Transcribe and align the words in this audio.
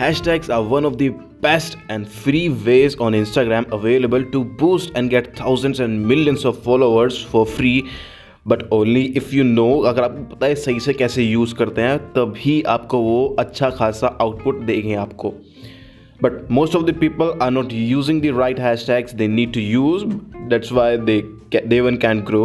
Hashtags 0.00 0.52
are 0.54 0.62
one 0.62 0.84
of 0.84 0.98
the 0.98 1.08
best 1.40 1.76
and 1.88 2.08
free 2.08 2.48
ways 2.48 2.96
on 2.96 3.12
Instagram 3.12 3.70
available 3.72 4.24
to 4.32 4.44
boost 4.44 4.90
and 4.94 5.10
get 5.10 5.34
thousands 5.36 5.80
and 5.80 6.06
millions 6.06 6.44
of 6.44 6.62
followers 6.62 7.22
for 7.32 7.46
free 7.46 7.80
but 8.48 8.62
only 8.72 9.02
if 9.16 9.34
you 9.34 9.44
know 9.44 9.66
अगर 9.90 10.02
आपको 10.02 10.34
पता 10.34 10.46
है 10.46 10.54
सही 10.54 10.80
से 10.80 10.92
कैसे 10.94 11.22
use 11.22 11.54
करते 11.54 11.82
हैं 11.82 11.98
तभी 12.12 12.60
आपको 12.74 12.98
वो 13.02 13.24
अच्छा 13.38 13.70
खासा 13.78 14.06
आउटपुट 14.20 14.60
देंगे 14.66 14.94
आपको 15.04 15.32
but 16.22 16.50
most 16.58 16.76
of 16.76 16.82
the 16.84 16.94
people 17.00 17.32
are 17.42 17.50
not 17.50 17.72
using 17.72 18.20
the 18.22 18.36
right 18.38 18.60
hashtags 18.86 19.14
they 19.14 19.28
need 19.28 19.52
to 19.54 19.60
use 19.60 20.04
that's 20.50 20.72
why 20.72 20.96
they 21.08 21.20
they 21.66 21.80
one 21.80 21.96
can 22.06 22.20
grow 22.30 22.44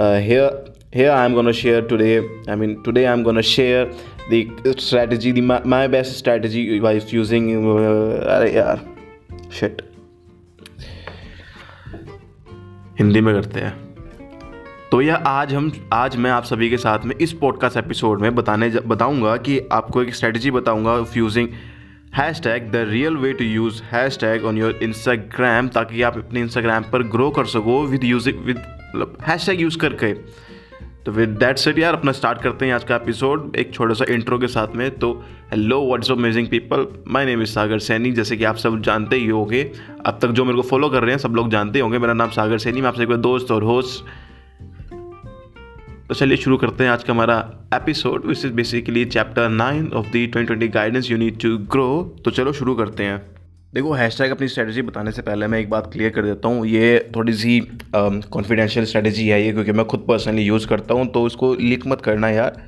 here 0.00 0.64
here 0.96 1.08
i 1.12 1.22
am 1.28 1.34
going 1.34 1.48
to 1.48 1.52
share 1.56 1.80
today 1.88 2.12
i 2.52 2.54
mean 2.60 2.70
today 2.84 3.02
i'm 3.08 3.22
going 3.24 3.38
to 3.38 3.42
share 3.48 3.80
the 4.29 4.43
strategy 4.77 5.31
the 5.31 5.41
my, 5.41 5.57
my 5.65 5.87
best 5.87 6.17
strategy 6.17 6.79
by 6.79 6.93
using 7.13 7.45
uh, 7.47 8.55
यार 8.55 8.95
shit. 9.59 9.81
Hindi 12.99 13.21
में 13.21 13.35
करते 13.35 13.59
हैं। 13.59 13.91
तो 14.91 15.01
यह 15.01 15.15
आज 15.15 15.53
हम 15.53 15.89
आज 15.93 16.17
मैं 16.17 16.31
आप 16.31 16.43
सभी 16.43 16.69
के 16.69 16.77
साथ 16.77 16.99
में 17.05 17.15
इस 17.15 17.33
पॉडकास्ट 17.33 17.77
एपिसोड 17.77 18.21
में 18.21 18.35
बताने 18.35 18.69
बताऊँगा 18.69 19.37
कि 19.37 19.59
आपको 19.71 20.03
एक 20.03 20.15
स्ट्रेटजी 20.15 20.51
बताऊँगा 20.51 21.05
using 21.17 21.49
hashtag 22.41 22.71
the 22.71 22.75
real 22.75 23.17
way 23.17 23.33
to 23.33 23.43
use 23.43 23.83
hashtag 24.19 24.45
on 24.45 24.57
your 24.57 24.79
Instagram 24.83 25.67
ताकि 25.67 26.01
आप 26.01 26.17
अपने 26.17 26.39
इंस्टाग्राम 26.39 26.83
पर 26.83 27.03
ग्रो 27.03 27.29
कर 27.29 27.45
सको 27.45 27.83
with 27.83 28.03
using 28.03 28.37
with 28.37 28.57
hashtag 29.45 29.61
use 29.61 29.77
करके। 29.77 30.13
तो 31.05 31.11
विद 31.11 31.29
दैट 31.29 31.57
सेट 31.57 31.77
यार, 31.79 31.93
अपना 31.93 32.11
स्टार्ट 32.11 32.41
करते 32.41 32.65
हैं 32.65 32.73
आज 32.73 32.83
का 32.83 32.95
एपिसोड 32.95 33.55
एक 33.55 33.73
छोटा 33.73 33.93
सा 33.93 34.05
इंट्रो 34.09 34.37
के 34.39 34.47
साथ 34.47 34.75
में। 34.75 34.89
तो 34.91 35.11
hello 35.51 35.85
what's 35.85 36.11
amazing 36.11 36.47
people 36.47 36.85
my 37.07 37.25
name 37.25 37.41
is 37.41 37.49
Sagar 37.49 37.79
Saini 37.79 38.11
जैसे 38.11 38.37
कि 38.37 38.43
आप 38.43 38.55
सब 38.55 38.81
जानते 38.81 39.15
ही 39.15 39.27
होंगे। 39.27 39.63
अब 40.05 40.19
तक 40.21 40.27
जो 40.27 40.45
मेरे 40.45 40.55
को 40.55 40.61
फॉलो 40.61 40.89
कर 40.89 41.01
रहे 41.01 41.11
हैं, 41.11 41.17
सब 41.17 41.35
लोग 41.35 41.49
जानते 41.49 41.79
होंगे। 41.79 41.99
मेरा 41.99 42.13
नाम 42.13 42.29
सागर 42.29 42.57
सैनी 42.57 42.81
मैं 42.81 42.87
आपसे 42.87 43.03
एक 43.03 43.09
दोस्त 43.09 43.51
और 43.51 43.63
होस्ट 43.63 44.05
तो 46.07 46.15
चलिए 46.15 46.37
शुरू 46.37 46.57
करते 46.57 46.83
हैं 46.83 46.91
आज 46.91 47.03
का 47.03 47.13
हमारा 47.13 47.37
episode 47.73 48.25
which 48.25 48.45
is 48.45 48.53
basically 48.53 49.05
chapter 49.05 49.49
nine 49.49 49.91
of 49.93 50.07
the 50.07 50.11
twenty 50.11 50.43
twenty 50.43 50.67
guidance 50.67 51.11
you 51.11 51.17
need 51.17 51.39
to 51.39 51.57
grow 51.57 52.17
तो 52.25 52.31
चलो 52.31 52.53
शुरू 52.53 52.75
करते 52.75 53.03
हैं। 53.03 53.40
देखो 53.73 53.91
हैशटैग 53.93 54.31
अपनी 54.31 54.47
स्ट्रेटजी 54.47 54.81
बताने 54.81 55.11
से 55.11 55.21
पहले 55.21 55.47
मैं 55.47 55.59
एक 55.59 55.69
बात 55.69 55.85
क्लियर 55.93 56.09
कर 56.11 56.23
देता 56.23 56.47
हूँ। 56.47 56.65
ये 56.67 57.11
थोड़ी 57.15 57.33
सी 57.33 57.59
कॉन्फिडेंशियल 57.95 58.85
स्ट्रेटजी 58.85 59.27
है 59.27 59.41
ये, 59.43 59.51
क्योंकि 59.53 59.71
मैं 59.71 59.85
खुद 59.85 60.03
पर्सनली 60.07 60.41
यूज़ 60.41 60.67
करता 60.67 60.93
हूँ 60.93 61.05
तो 61.11 61.25
इसको 61.27 61.53
लीक 61.55 61.85
मत 61.87 62.01
करना 62.01 62.29
यार। 62.29 62.61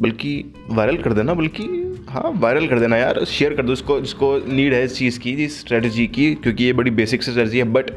बल्कि 0.00 0.52
वायरल 0.68 0.96
कर 0.96 1.12
देना, 1.12 1.34
बल्कि 1.34 1.62
हाँ 2.08 2.32
वायरल 2.34 2.66
कर 2.68 2.80
देना 2.80 2.96
यार। 2.96 3.24
शेयर 3.26 3.54
कर 3.54 3.66
दो 3.66 3.72
इसको 3.72 3.98
इसको 3.98 4.36
नीड 4.48 4.74
है 4.74 4.84
इस 4.84 4.96
चीज़ 4.98 5.18
की, 5.20 5.32
इस 5.44 5.58
स्ट्रेटजी 5.60 6.06
की, 6.08 6.34
क्योंकि 6.34 6.64
ये 6.64 6.72
बड़ी 6.72 6.90
बेसिक 6.92 7.22
स्ट्रेटजी 7.22 7.58
है 7.58 7.64
बट 7.72 7.90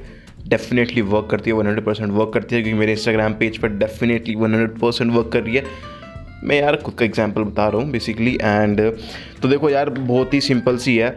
डेफिनेटली 0.48 1.02
वर्क 1.03 1.28
करती 1.31 1.50
है 1.50 1.55
वन 1.55 1.67
हंड्रेड 1.67 1.86
परसेंट 1.86 2.11
वर्क 2.11 2.31
करती 2.33 2.55
है, 2.55 2.61
क्योंकि 2.61 2.80
मेरे 2.80 2.92
इंस्टाग्राम 2.92 3.33
पेज 3.33 3.58
पर 3.58 3.78
definitely 3.78 4.36
one 4.36 4.53
hundred 4.53 4.80
percent 4.80 5.11
work 5.11 5.30
कर 5.33 5.44
रही 5.44 5.55
है। 5.55 5.64
मैं 6.43 6.59
यार 6.61 6.75
खुद 6.75 6.93
का 6.95 7.05
एग्ज़ाम्पल 7.05 7.43
बता 7.43 7.67
रहा 7.67 7.81
हूँ 7.81 7.91
बेसिकली 7.91 8.33
एंड 8.35 8.81
तो 9.41 9.47
देखो 9.47 9.69
यार, 9.69 9.89
बहुत 9.89 10.33
ही 10.33 10.41
सिंपल 10.41 10.77
सी 10.77 10.95
है। 10.97 11.09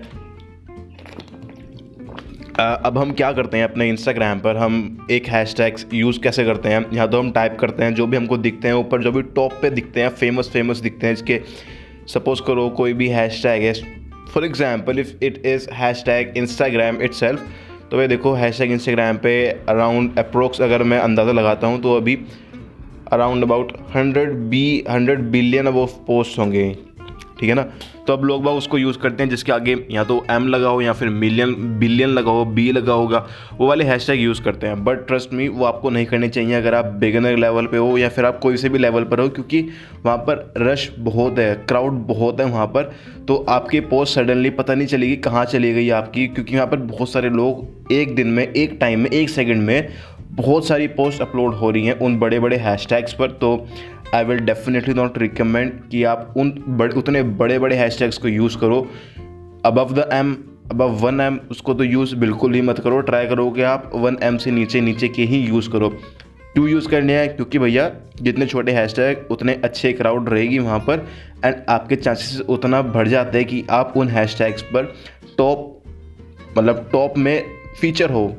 अब 2.58 2.98
हम 2.98 3.12
क्या 3.12 3.30
करते 3.32 3.56
हैं 3.56 3.64
अपने 3.64 3.88
इंस्टाग्राम 3.88 4.40
पर? 4.40 4.56
हम 4.56 5.06
एक 5.10 5.26
हैश 5.28 5.54
यूज़ 5.94 6.20
कैसे 6.22 6.44
करते 6.44 6.68
हैं? 6.68 6.84
यहाँ 6.92 7.08
तो 7.10 7.18
हम 7.18 7.30
टाइप 7.32 7.56
करते 7.60 7.84
हैं 7.84 7.94
जो 7.94 8.06
भी 8.06 8.16
हमको 8.16 8.36
दिखते 8.38 8.68
हैं, 8.68 8.74
ऊपर 8.74 9.02
जो 9.02 9.12
भी 9.12 9.22
टॉप 9.34 9.52
पे 9.62 9.70
दिखते 9.70 10.00
हैं 10.00 10.08
फ़ेमस 10.10 10.50
फ़ेमस 10.52 10.80
दिखते 10.80 11.06
हैं 11.06 11.14
इसके 11.14 11.40
सपोज़ 12.08 12.42
करो 12.42 12.68
कोई 12.76 12.92
भी 12.92 13.08
हैश 13.08 13.42
टैग 13.42 13.62
है। 13.62 13.72
For 14.32 14.44
example 14.44 14.98
if 14.98 15.12
it 15.24 15.42
is 15.46 15.68
hashtag 16.06 16.36
Instagram 16.36 17.00
it 17.02 17.14
तो 17.90 17.96
भाई 17.96 18.06
देखो 18.08 18.32
हैश 18.34 18.58
टैग 18.58 18.72
इंस्टाग्राम 18.72 19.16
पर 19.16 19.64
अराउंड 19.68 20.18
अप्रोक्स 20.18 20.60
अगर 20.60 20.82
मैं 20.82 20.98
अंदाज़ा 20.98 21.32
लगाता 21.32 21.66
हूँ 21.66 21.80
तो 21.82 21.96
अभी 21.96 22.18
around 23.12 23.44
about 23.44 23.72
hundred 23.96 24.34
B 24.50 24.84
hundred 24.90 25.20
billion 25.30 25.66
अब 25.66 25.86
पोस्ट 26.06 26.38
होंगे। 26.38 26.76
ठीक 27.40 27.48
है 27.48 27.54
ना? 27.54 27.62
तो 28.06 28.12
अब 28.12 28.24
लोग 28.24 28.42
बाग 28.42 28.54
उसको 28.54 28.78
यूज़ 28.78 28.98
करते 28.98 29.22
हैं, 29.22 29.30
जिसके 29.30 29.52
आगे 29.52 29.76
या 29.90 30.02
तो 30.04 30.24
एम 30.30 30.46
लगा 30.48 30.68
हो 30.68 30.80
या 30.82 30.92
फिर 30.92 31.08
मिलियन 31.08 31.54
बिलियन 31.78 32.08
लगा 32.08 32.30
हो 32.30 32.44
बी 32.44 32.70
लगा 32.72 32.92
होगा, 32.92 33.26
वो 33.58 33.66
वाले 33.66 33.84
हैशटैग 33.84 34.20
यूज़ 34.20 34.42
करते 34.42 34.66
हैं। 34.66 34.84
बट 34.84 35.06
ट्रस्ट 35.06 35.32
मी 35.32 35.48
वो 35.48 35.64
आपको 35.64 35.90
नहीं 35.90 36.06
करने 36.06 36.28
चाहिए 36.28 36.54
अगर 36.54 36.74
आप 36.74 36.86
बिगनर 37.00 37.36
लेवल 37.36 37.66
पे 37.66 37.76
हो 37.76 37.96
या 37.98 38.08
फिर 38.08 38.24
आप 38.24 38.38
कोई 38.38 38.56
से 38.56 38.68
भी 38.68 38.78
लेवल 38.78 39.04
पर 39.04 39.20
हो, 39.20 39.28
क्योंकि 39.28 39.60
वहाँ 40.04 40.16
पर 40.18 40.52
रश 40.58 40.90
बहुत 40.98 41.38
है 41.38 41.54
क्राउड 41.68 41.92
बहुत 42.06 42.40
है 42.40 42.46
वहाँ 42.46 42.66
पर। 42.66 42.92
तो 43.28 43.44
आपकी 43.48 43.80
पोस्ट 43.80 44.14
सडनली 44.14 44.50
पता 44.50 44.74
नहीं 44.74 44.88
चलेगी 44.88 45.16
कहाँ 45.16 45.44
चली 45.44 45.72
गई 45.74 45.90
आपकी, 45.90 46.26
क्योंकि 46.26 46.56
वहाँ 46.56 46.66
पर 46.66 46.76
बहुत 46.76 47.12
सारे 47.12 47.30
लोग 47.30 47.92
एक 47.92 48.14
दिन 48.14 48.26
में, 48.26 48.46
एक 48.46 48.76
टाइम 48.80 49.00
में, 49.00 49.10
एक 49.10 49.30
सेकेंड 49.30 49.62
में 49.62 49.88
बहुत 50.30 50.66
सारी 50.66 50.86
पोस्ट 50.86 51.22
अपलोड 51.22 51.54
हो 51.54 51.70
रही 51.70 51.86
हैं 51.86 51.98
उन 51.98 52.18
बड़े 52.18 52.38
बड़े 52.40 52.56
हैशटैग्स 52.56 53.12
पर 53.12 53.30
तो 53.30 53.66
I 54.14 54.24
will 54.24 54.38
definitely 54.38 54.94
not 54.94 55.18
recommend 55.18 55.72
कि 55.90 56.04
आप 56.04 56.34
उन 56.36 56.64
बड़े, 56.68 56.94
उतने 56.94 57.22
बड़े 57.22 57.58
बड़े 57.58 57.76
हैशटैग्स 57.76 58.18
को 58.18 58.28
यूज़ 58.28 58.58
करो। 58.58 58.86
Above 59.64 59.92
the 59.92 60.08
M 60.12 60.36
above 60.70 60.90
one 60.90 61.20
M 61.20 61.40
उसको 61.50 61.74
तो 61.74 61.84
यूज़ 61.84 62.16
बिल्कुल 62.16 62.54
ही 62.54 62.60
मत 62.60 62.78
करो। 62.78 63.00
ट्राई 63.00 63.26
करो 63.26 63.50
कि 63.50 63.62
आप 63.62 63.90
वन 63.94 64.16
एम 64.22 64.36
से 64.36 64.50
नीचे 64.50 64.80
नीचे 64.80 65.08
के 65.08 65.22
ही 65.22 65.40
यूज़ 65.40 65.70
करो। 65.70 65.88
क्यों 66.54 66.68
यूज़ 66.68 66.88
करने 66.88 67.12
हैं? 67.12 67.36
क्योंकि 67.36 67.58
भैया, 67.58 67.90
जितने 68.22 68.46
छोटे 68.46 68.72
हैशटैग 68.72 69.26
उतने 69.30 69.54
अच्छे 69.64 69.92
क्राउड 69.92 70.28
रहेगी 70.28 70.58
वहाँ 70.58 70.78
पर 70.78 71.06
एंड 71.44 71.56
आपके 71.68 71.96
चांसेस 71.96 72.40
उतना 72.40 72.82
बढ़ 72.82 73.08
जाते 73.08 73.38
हैं 73.38 73.46
कि 73.46 73.64
आप 73.70 73.94
उन 73.96 74.08
हैशटैग्स 74.08 74.62
पर 74.62 74.94
टॉप 75.38 75.82
मतलब 76.58 76.88
टॉप 76.92 77.18
में 77.18 77.42
फीचर 77.80 78.10
हो। 78.10 78.36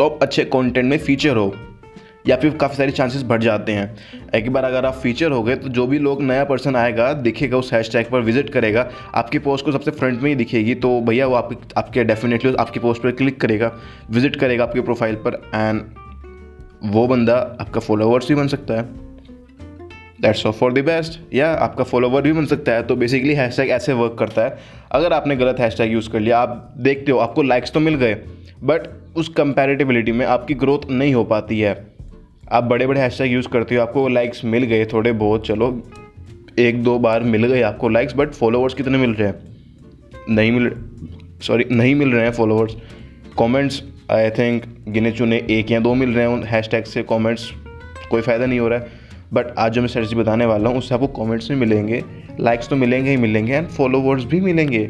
टॉप 0.00 0.22
अच्छे 0.22 0.44
कंटेंट 0.46 0.86
में 0.86 0.98
फीचर 0.98 1.36
हो, 1.36 1.54
या 2.28 2.36
फिर 2.36 2.56
काफ़ी 2.56 2.76
सारे 2.76 2.92
चांसेस 2.92 3.22
बढ़ 3.22 3.42
जाते 3.42 3.72
हैं। 3.72 4.30
एक 4.34 4.50
बार 4.52 4.64
अगर 4.64 4.86
आप 4.86 4.94
फीचर 4.94 5.30
हो 5.30 5.42
गए 5.42 5.56
तो 5.56 5.68
जो 5.68 5.86
भी 5.86 5.98
लोग 5.98 6.22
नया 6.22 6.44
पर्सन 6.44 6.76
आएगा, 6.76 7.12
दिखेगा 7.14 7.56
उस 7.56 7.72
हैशटैग 7.72 8.10
पर 8.10 8.20
विज़िट 8.20 8.50
करेगा। 8.50 8.88
आपकी 9.14 9.38
पोस्ट 9.38 9.64
को 9.64 9.72
सबसे 9.72 9.90
फ्रंट 9.90 10.20
में 10.22 10.28
ही 10.30 10.34
दिखेगी 10.36 10.74
तो 10.76 11.00
भैया 11.00 11.26
वो 11.26 11.34
आपके 11.34 11.56
आपके 11.76 12.04
डेफिनेटली 12.04 12.54
आपकी 12.56 12.80
पोस्ट 12.80 13.02
पर 13.02 13.10
क्लिक 13.12 13.40
करेगा 13.40 13.72
विज़िट 14.10 14.36
करेगा 14.36 14.64
आपके 14.64 14.80
प्रोफ़ाइल 14.80 15.14
पर 15.26 15.40
एंड 15.54 15.82
वो 16.92 17.06
बंदा 17.06 17.34
आपका 17.60 17.80
फॉलोअर्स 17.80 18.28
भी 18.28 18.34
बन 18.34 18.48
सकता 18.48 18.74
है। 18.74 18.88
That's 20.20 20.46
of 20.46 20.56
for 20.56 20.72
the 20.72 20.78
best 20.78 21.34
या 21.34 21.52
आपका 21.54 21.84
फॉलोवर 21.84 22.22
भी 22.22 22.32
बन 22.32 22.46
सकता 22.46 22.72
है 22.72 22.82
तो 22.82 22.96
बेसिकली 22.96 23.34
हैशटैग 23.34 23.70
ऐसे 23.70 23.92
वर्क 23.92 24.16
करता 24.18 24.42
है। 24.42 24.58
अगर 24.92 25.12
आपने 25.12 25.36
गलत 25.36 25.60
हैशटैग 25.60 25.92
यूज़ 25.92 26.10
कर 26.10 26.20
लिया, 26.20 26.38
आप 26.38 26.74
देखते 26.78 27.12
हो, 27.12 27.18
आपको 27.18 27.42
लाइक्स 27.42 27.72
तो 27.72 27.80
मिल 27.80 27.94
गए 27.94 28.14
बट 28.64 28.88
उस 29.16 29.28
कंपैरेटिबिलिटी 29.28 30.12
में 30.12 30.26
आपकी 30.26 30.54
ग्रोथ 30.54 30.90
नहीं 30.90 31.14
हो 31.14 31.24
पाती 31.24 31.60
है। 31.60 31.72
आप 32.52 32.64
बड़े 32.64 32.86
बड़े 32.86 33.00
हैशटैग 33.00 33.32
यूज़ 33.32 33.48
करते 33.48 33.74
हो, 33.74 33.82
आपको 33.82 34.08
लाइक्स 34.08 34.44
मिल 34.44 34.64
गए 34.64 34.84
थोड़े 34.84 35.12
बहुत, 35.12 35.46
चलो, 35.46 35.82
एक 36.58 36.82
दो 36.82 36.98
बार 36.98 37.22
मिल 37.22 37.46
गए 37.46 37.62
आपको 37.62 37.88
लाइक्स 37.88 38.16
बट 38.16 38.32
फॉलोवर्स 38.32 38.74
कितने 38.74 38.98
मिल 38.98 39.10
रहे 39.10 39.28
हैं? 39.28 39.34
नहीं 40.30 40.52
मिल 40.52 40.72
सॉरी 41.42 41.64
नहीं 41.70 41.94
मिल 41.94 42.12
रहे 42.12 42.24
हैं 42.24 42.32
फॉलोवर्स 42.32 42.76
कमेंट्स 43.38 43.82
आई 44.10 44.30
थिंक 44.30 44.64
गिने 44.88 45.12
चुने 45.12 45.36
एक 45.50 45.70
या 45.70 45.80
दो 45.80 45.94
मिल 45.94 46.10
रहे 46.10 46.26
हैं 46.26 46.32
उन 46.34 46.42
हैशटैग 46.44 46.84
से। 46.84 47.02
कमेंट्स 47.02 47.50
कोई 48.10 48.20
फ़ायदा 48.20 48.46
नहीं 48.46 48.60
हो 48.60 48.68
रहा 48.68 48.78
है। 48.78 48.99
बट 49.32 49.46
आज 49.58 49.72
जो 49.72 49.80
मैं 49.80 49.88
स्ट्रेटजी 49.88 50.16
बताने 50.16 50.46
वाला 50.46 50.68
हूँ, 50.68 50.78
उससे 50.78 50.94
आपको 50.94 51.06
कमेंट्स 51.16 51.48
भी 51.48 51.56
मिलेंगे 51.56 52.02
लाइक्स 52.40 52.68
तो 52.68 52.76
मिलेंगे 52.76 53.10
ही 53.10 53.16
मिलेंगे 53.16 53.52
एंड 53.52 53.68
फॉलोवर्स 53.68 54.24
भी 54.24 54.40
मिलेंगे। 54.40 54.88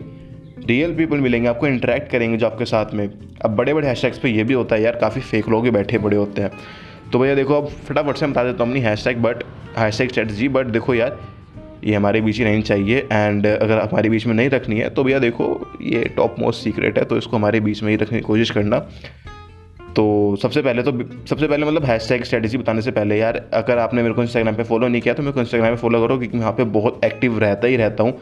रियल 0.60 0.94
पीपल 0.96 1.18
मिलेंगे, 1.18 1.48
आपको 1.48 1.66
इंटरेक्ट 1.66 2.10
करेंगे 2.12 2.36
जो 2.36 2.46
आपके 2.46 2.64
साथ 2.64 2.94
में। 2.94 3.08
अब 3.44 3.56
बड़े 3.56 3.74
बड़े 3.74 3.88
हैशटैग्स 3.88 4.18
पे 4.18 4.30
ये 4.30 4.44
भी 4.44 4.54
होता 4.54 4.76
है 4.76 4.82
यार, 4.82 4.96
काफ़ी 4.96 5.20
फेक 5.20 5.48
लोग 5.48 5.64
ही 5.64 5.70
बैठे 5.70 5.98
बड़े 5.98 6.16
होते 6.16 6.42
हैं। 6.42 6.50
तो 7.12 7.18
भैया 7.18 7.34
देखो, 7.34 7.54
अब 7.54 7.68
फटाफट 7.88 8.16
से 8.16 8.26
बता 8.26 8.44
देता 8.44 8.64
हूँ 8.64 8.70
अपनी 8.70 8.80
hashtag 9.04 9.18
but 9.18 9.44
hashtag 9.98 10.08
strategy 10.08 10.48
but 10.48 10.66
देखो 10.68 10.94
यार, 10.94 11.18
ये 11.84 11.94
हमारे 11.94 12.20
बीच 12.20 12.38
ही 12.38 12.44
रहनी 12.44 12.62
चाहिए 12.62 12.98
एंड 13.12 13.46
अगर 13.46 13.78
हमारे 13.78 14.08
बीच 14.08 14.26
में 14.26 14.34
नहीं 14.34 14.50
रखनी 14.50 14.78
है 14.80 14.88
तो 14.90 15.04
भैया 15.04 15.18
देखो, 15.18 15.46
ये 15.82 16.04
टॉप 16.16 16.36
मोस्ट 16.38 16.64
सीक्रेट 16.64 16.98
है 16.98 17.04
तो 17.04 17.16
इसको 17.18 17.36
हमारे 17.36 17.60
बीच 17.60 17.82
में 17.82 17.90
ही 17.90 17.96
रखने 17.96 18.18
की 18.18 18.24
कोशिश 18.24 18.50
करना। 18.50 18.86
तो 19.96 20.36
सबसे 20.42 20.62
पहले 20.62 20.82
तो 20.82 20.92
सबसे 21.26 21.46
पहले 21.46 21.66
मतलब 21.66 21.84
हैश 21.84 22.08
टैग 22.08 22.22
स्ट्रेटजी 22.24 22.58
बताने 22.58 22.82
से 22.82 22.90
पहले 22.90 23.18
यार, 23.18 23.36
अगर 23.54 23.78
आपने 23.78 24.02
मेरे 24.02 24.14
को 24.14 24.22
इंस्टाग्राम 24.22 24.56
पे 24.56 24.64
फॉलो 24.64 24.88
नहीं 24.88 25.02
किया 25.02 25.14
तो 25.14 25.22
मेरे 25.22 25.32
को 25.32 25.40
इंस्टाग्राम 25.40 25.74
पे 25.74 25.80
फॉलो 25.80 26.00
करो, 26.00 26.18
क्योंकि 26.18 26.38
वहाँ 26.38 26.52
पे 26.52 26.64
बहुत 26.76 27.04
एक्टिव 27.04 27.38
रहता 27.38 27.68
ही 27.68 27.76
रहता 27.76 28.02
हूँ। 28.02 28.12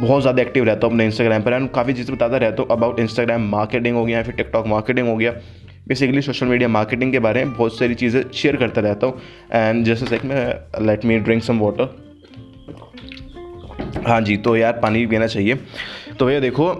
बहुत 0.00 0.22
ज़्यादा 0.22 0.42
एक्टिव 0.42 0.64
रहता 0.64 0.86
हूँ 0.86 0.94
अपने 0.94 1.04
इंस्टाग्राम 1.06 1.42
पर। 1.42 1.52
एंड 1.52 1.68
काफ़ी 1.70 1.92
चीज़ें 1.94 2.14
बताता 2.16 2.36
रहता 2.36 2.62
हूँ 2.62 2.70
अबाउट 2.70 3.00
इंस्टाग्राम 3.00 3.48
मार्केटिंग 3.50 3.96
हो 3.96 4.04
गया 4.04 4.16
या 4.16 4.22
फिर 4.22 4.34
टिकटॉक 4.34 4.66
मार्केटिंग 4.66 5.08
हो 5.08 5.16
गया। 5.16 5.32
बेसिकली 5.88 6.22
सोशल 6.22 6.46
मीडिया 6.46 6.68
मार्केटिंग 6.68 7.12
के 7.12 7.18
बारे 7.18 7.44
में 7.44 7.54
बहुत 7.56 7.78
सारी 7.78 7.94
चीज़ें 7.94 8.22
शेयर 8.32 8.56
करता 8.56 8.80
रहता 8.80 9.06
हूँ। 9.06 9.20
एंड 9.52 9.84
जैसे 9.84 10.06
सेक 10.06 10.24
में 10.24 10.86
let 10.86 11.04
me 11.04 11.18
drink 11.18 11.42
some 11.42 11.58
water 11.60 11.98
हाँ 14.06 14.20
जी 14.20 14.36
तो 14.36 14.56
यार 14.56 14.72
पानी 14.82 14.98
भी 14.98 15.06
पीना 15.06 15.26
चाहिए। 15.26 15.54
तो 16.18 16.26
भैया 16.26 16.40
देखो 16.40 16.72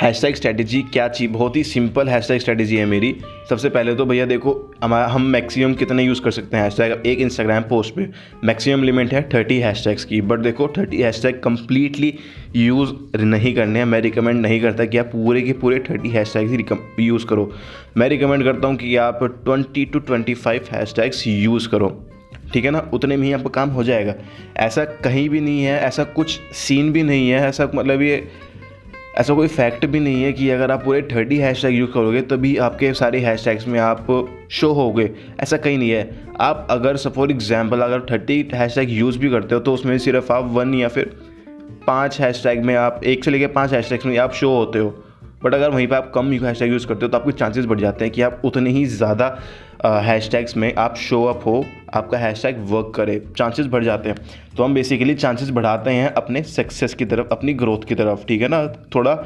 हैशटैग 0.00 0.34
स्ट्रैटेजी 0.34 0.80
क्या 0.82 1.06
चीज़ 1.08 1.30
बहुत 1.30 1.56
ही 1.56 1.62
सिंपल 1.64 2.08
हैशटैग 2.08 2.40
स्ट्रैटेजी 2.40 2.76
है 2.76 2.86
मेरी। 2.86 3.14
सबसे 3.50 3.68
पहले 3.68 3.94
तो 3.94 4.04
भैया 4.04 4.24
देखो 4.26 4.52
हमारा 4.82 5.06
हम 5.06 5.22
मैक्सिमम 5.22 5.74
कितने 5.74 6.04
यूज़ 6.04 6.22
कर 6.22 6.30
सकते 6.30 6.56
हैं 6.56 6.64
हैशटैग 6.64 7.02
एक 7.06 7.18
इंस्टाग्राम 7.18 7.62
पोस्ट 7.62 7.94
पे 7.94 8.08
मैक्सिमम 8.44 8.82
लिमिट 8.82 9.12
है 9.14 9.22
थर्टी 9.34 9.58
हैशटैग्स 9.58 10.04
की। 10.04 10.20
बट 10.20 10.38
देखो 10.38 10.68
थर्टी 10.68 11.02
हैशटैग 11.02 11.40
कम्प्लीटली 11.40 12.12
यूज़ 12.56 12.92
नहीं 13.16 13.54
करने 13.54 13.78
हैं। 13.78 13.86
मैं 13.86 14.00
रिकमेंड 14.00 14.40
नहीं 14.40 14.60
करता 14.60 14.84
कि 14.84 14.98
आप 14.98 15.06
पूरे 15.06 15.42
के 15.42 15.52
पूरे 15.52 15.78
थर्टी 15.90 16.08
हैशटैग्स 16.08 16.50
ही 16.50 17.06
यूज़ 17.06 17.26
करो। 17.26 17.50
मैं 17.96 18.08
रिकमेंड 18.08 18.44
करता 18.44 18.68
हूँ 18.68 18.76
कि 18.76 18.96
आप 18.96 19.24
twenty 19.44 19.84
to 19.84 19.98
twenty 19.98 20.34
five 20.34 20.66
hashtags 20.72 21.26
use 21.26 21.68
करो। 21.68 22.10
ठीक 22.52 22.64
है 22.64 22.70
ना? 22.70 22.90
उतने 22.92 23.16
में 23.16 23.26
ही 23.26 23.32
आपका 23.32 23.48
काम 23.48 23.68
हो 23.68 23.84
जाएगा। 23.84 24.14
ऐसा 24.56 24.84
कहीं 24.84 25.28
भी 25.28 25.40
नहीं 25.40 25.62
है, 25.62 25.78
ऐसा 25.80 26.04
कुछ 26.04 26.40
सीन 26.52 26.92
भी 26.92 27.02
नहीं 27.02 27.30
है, 27.30 27.40
ऐसा 27.40 27.70
मतलब 27.74 28.02
ये 28.02 28.28
ऐसा 29.18 29.34
कोई 29.34 29.48
फैक्ट 29.48 29.84
भी 29.86 29.98
नहीं 30.00 30.22
है 30.22 30.32
कि 30.32 30.48
अगर 30.50 30.70
आप 30.70 30.84
पूरे 30.84 31.02
थर्टी 31.12 31.36
हैश 31.38 31.62
टैग 31.62 31.74
यूज़ 31.74 31.90
करोगे, 31.90 32.20
तभी 32.22 32.56
आपके 32.58 32.92
सारे 32.94 33.18
हैश 33.20 33.44
टैग्स 33.44 33.66
में 33.68 33.78
आप 33.80 34.06
शो 34.50 34.72
होगे। 34.72 35.10
ऐसा 35.40 35.56
कहीं 35.56 35.78
नहीं 35.78 35.90
है। 35.90 36.10
आप 36.40 36.66
अगर 36.70 36.96
फॉर 36.96 37.30
एग्ज़ाम्पल 37.30 37.80
अगर 37.80 38.00
थर्टी 38.10 38.40
हैश 38.54 38.74
टैग 38.74 38.90
यूज़ 38.90 39.18
भी 39.18 39.30
करते 39.30 39.54
हो 39.54 39.60
तो 39.60 39.74
उसमें 39.74 39.96
सिर्फ़ 39.98 40.32
आप 40.32 40.50
वन 40.52 40.74
या 40.74 40.88
फिर 40.88 41.16
पाँच 41.86 42.20
हैश 42.20 42.42
टैग 42.42 42.64
में 42.64 42.74
आप, 42.74 43.00
एक 43.04 43.24
से 43.24 43.30
लेकर 43.30 43.52
पाँच 43.52 43.72
हैश 43.72 43.88
टैग्स 43.90 44.06
में 44.06 44.16
आप 44.18 44.32
शो 44.32 44.50
होते 44.50 44.78
हो। 44.78 45.03
बट 45.44 45.54
अगर 45.54 45.70
वहीं 45.70 45.86
पर 45.86 45.96
आप 45.96 46.10
कम 46.14 46.32
हैश 46.44 46.58
टैग 46.58 46.72
यूज़ 46.72 46.86
करते 46.86 47.06
हो 47.06 47.08
तो 47.08 47.18
आपके 47.18 47.32
चांसेस 47.32 47.64
बढ़ 47.66 47.80
जाते 47.80 48.04
हैं 48.04 48.12
कि 48.14 48.22
आप 48.22 48.40
उतने 48.44 48.70
ही 48.70 48.84
ज़्यादा 48.86 49.26
हैश 49.84 50.30
टैग्स 50.30 50.56
में 50.56 50.74
आप 50.74 50.96
शो 50.96 51.22
अप 51.24 51.42
हो, 51.46 51.64
आपका 51.94 52.18
हैश 52.18 52.42
टैग 52.42 52.64
वर्क 52.68 52.92
करे 52.96 53.18
चांसेस 53.36 53.66
बढ़ 53.66 53.84
जाते 53.84 54.08
हैं। 54.08 54.16
तो 54.56 54.64
हम 54.64 54.74
बेसिकली 54.74 55.14
चांसेस 55.14 55.50
बढ़ाते 55.50 55.90
हैं 55.90 56.08
अपने 56.12 56.42
सक्सेस 56.42 56.94
की 56.94 57.04
तरफ़, 57.04 57.28
अपनी 57.32 57.54
ग्रोथ 57.54 57.84
की 57.88 57.94
तरफ़, 57.94 58.26
ठीक 58.26 58.42
है 58.42 58.48
ना? 58.48 58.66
थोड़ा 58.94 59.18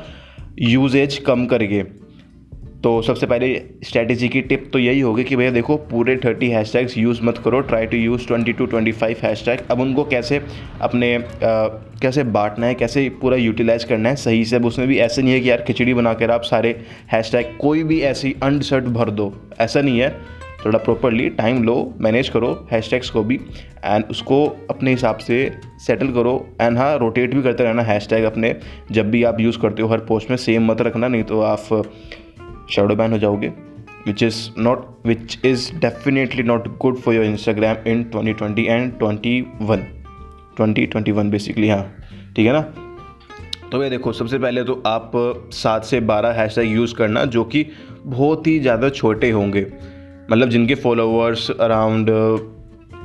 यूजेज 0.61 1.19
कम 1.19 1.47
करके 1.47 1.83
तो 2.85 2.91
सबसे 3.03 3.27
पहले 3.27 3.63
स्ट्रैटेजी 3.85 4.29
की 4.29 4.41
टिप 4.41 4.69
तो 4.73 4.79
यही 4.79 5.01
होगी 5.01 5.23
कि 5.25 5.37
भैया 5.37 5.51
देखो 5.51 5.77
पूरे 5.77 6.17
थर्टी 6.17 6.49
हैशटैग्स 6.51 6.97
यूज़ 6.99 7.23
मत 7.23 7.39
करो 7.39 7.61
try 7.61 7.87
to 7.87 7.97
use 7.97 8.27
twenty 8.27 8.53
to 8.53 8.67
twenty 8.67 8.93
five 8.93 9.17
hashtag 9.23 9.61
अब 9.71 9.81
उनको 9.81 10.05
कैसे 10.05 10.41
अपने 10.83 11.15
आ, 11.17 11.21
कैसे 12.03 12.23
बांटना 12.23 12.67
है 12.67 12.75
कैसे 12.75 13.09
पूरा 13.21 13.37
यूटिलाइज 13.37 13.85
करना 13.85 14.09
है 14.09 14.17
सही 14.17 14.45
से। 14.45 14.57
अब 14.57 14.67
उसमें 14.67 14.87
भी 14.89 14.99
ऐसे 14.99 15.23
नहीं 15.23 15.35
है 15.35 15.41
कि 15.41 15.51
यार 15.51 15.63
खिचड़ी 15.63 15.95
बना 15.95 16.13
कर 16.15 16.31
आप 16.31 16.43
सारे 16.43 16.71
हैशटैग 17.13 17.57
कोई 17.61 17.83
भी 17.83 18.01
ऐसी 18.01 18.35
अनसर्ट 18.43 18.85
भर 18.85 19.11
दो। 19.11 19.33
ऐसा 19.61 19.81
नहीं 19.81 20.01
है। 20.01 20.11
थोड़ा 20.65 20.79
प्रॉपरली 20.79 21.29
टाइम 21.31 21.63
लो 21.65 21.75
मैनेज 22.01 22.29
करो 22.29 22.53
हैशटैग्स 22.73 23.11
को 23.11 23.23
भी 23.23 23.41
एंड 23.85 24.05
उसको 24.11 24.45
अपने 24.71 24.91
हिसाब 24.91 25.19
से 25.19 25.51
सेटल 25.87 26.09
करो 26.13 26.35
एंड 26.61 26.79
हाँ 26.79 26.97
रोटेट 26.99 27.35
भी 27.35 27.43
करते 27.43 27.65
रहना 27.65 27.83
हैशटैग 27.83 28.25
अपने। 28.25 28.55
जब 28.93 29.11
भी 29.11 29.23
आप 29.25 29.41
यूज़ 29.41 29.59
करते 29.59 29.83
हो 29.83 29.89
हर 29.89 29.99
पोस्ट 29.99 30.31
में 30.31 30.37
सेम 30.37 30.71
मत 30.71 30.83
रखना 30.83 31.09
नहीं 31.09 31.23
तो 31.23 31.41
आप 31.41 31.83
शेडो 32.71 32.95
बैन 32.95 33.13
हो 33.13 33.19
जाओगे 33.19 33.49
which 34.07 34.23
is 34.23 34.49
not 34.59 34.87
which 35.07 35.39
is 35.45 35.73
definitely 35.75 36.43
not 36.43 36.69
good 36.79 36.97
for 36.97 37.15
your 37.15 37.25
Instagram 37.25 37.77
in 37.87 38.03
twenty 38.05 38.33
twenty 38.33 38.65
and 38.65 38.99
twenty 38.99 39.41
one 39.61 39.87
twenty 40.57 40.87
twenty 40.87 41.13
one 41.13 41.31
basically 41.31 41.69
हाँ 41.69 41.83
ठीक 42.37 42.47
है 42.47 42.53
ना? 42.53 42.61
तो 43.73 43.83
ये 43.83 43.91
देखो, 43.91 44.13
सबसे 44.13 44.39
पहले 44.39 44.63
तो 44.65 44.83
आप 44.87 45.13
सात 45.53 45.85
से 45.85 46.01
बारह 46.01 46.31
हैश 46.33 46.55
टैग 46.55 46.73
यूज़ 46.73 46.95
करना, 46.95 47.25
जो 47.25 47.45
कि 47.45 47.67
बहुत 48.07 48.47
ही 48.47 48.59
ज़्यादा 48.59 48.89
छोटे 48.89 49.31
होंगे। 49.31 49.67
मतलब 50.33 50.49
जिनके 50.49 50.75
फॉलोअर्स 50.75 51.51
अराउंड 51.51 52.11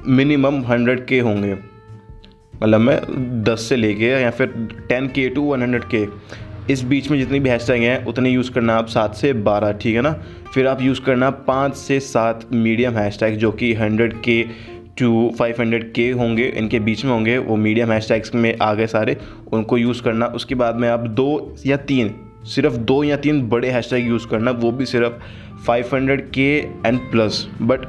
मिनिमम 0.07 0.61
हंड्रेड 0.61 1.05
के 1.05 1.19
होंगे। 1.19 1.53
मतलब 2.63 2.79
मैं 2.79 2.99
दस 3.43 3.61
से 3.61 3.75
लेके 3.75 4.05
या 4.05 4.31
फिर 4.31 4.47
टेन 4.89 5.07
के 5.07 5.29
टू 5.29 5.41
वन 5.41 5.61
हंड्रेड 5.61 5.83
के 5.83 6.05
इस 6.69 6.83
बीच 6.83 7.09
में 7.11 7.17
जितनी 7.17 7.39
भी 7.39 7.49
हैशटैग 7.49 7.81
हैं, 7.81 8.05
उतने 8.05 8.29
यूज़ 8.29 8.51
करना 8.51 8.75
आप 8.75 8.87
सात 8.87 9.15
से 9.15 9.33
बारह, 9.33 9.71
ठीक 9.71 9.95
है 9.95 10.01
ना? 10.01 10.11
फिर 10.53 10.67
आप 10.67 10.81
यूज़ 10.81 11.01
करना 11.01 11.29
पाँच 11.29 11.75
से 11.75 11.99
सात 11.99 12.45
मीडियम 12.53 12.93
हैशटैग 12.93 13.37
जो 13.37 13.51
कि 13.51 13.73
हंड्रेड 13.73 14.13
के 14.21 14.43
टू 14.97 15.31
फाइव 15.39 15.55
हंड्रेड 15.59 15.91
के 15.93 16.09
होंगे, 16.11 16.45
इनके 16.47 16.79
बीच 16.79 17.05
में 17.05 17.11
होंगे, 17.11 17.37
वो 17.37 17.55
मीडियम 17.55 17.91
हैशटैग्स 17.91 18.35
में 18.35 18.55
आ 18.61 18.73
गए 18.73 18.87
सारे, 18.87 19.17
उनको 19.53 19.77
यूज़ 19.77 20.01
करना। 20.03 20.25
उसके 20.25 20.55
बाद 20.55 20.75
में 20.75 20.87
आप 20.89 20.99
दो 20.99 21.55
या 21.65 21.77
तीन, 21.77 22.13
सिर्फ़ 22.45 22.75
दो 22.75 23.03
या 23.03 23.17
तीन 23.17 23.41
बड़े 23.49 23.69
हैशटैग 23.69 24.07
यूज़ 24.07 24.27
करना, 24.27 24.51
वो 24.51 24.71
भी 24.71 24.85
सिर्फ़ 24.85 25.13
फाइव 25.65 25.89
हंड्रेड 25.93 26.29
के 26.31 26.49
and 26.87 26.99
plus 27.11 27.47
but 27.61 27.85